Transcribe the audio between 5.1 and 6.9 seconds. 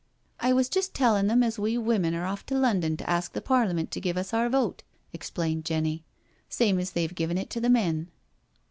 ex plained Jenny," same as